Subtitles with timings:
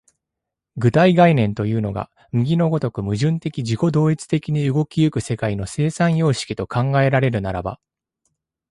[0.77, 7.79] 具体概念というのが右の如く矛盾的自己同一的に動き行く世界の生産様式と考えられるならば、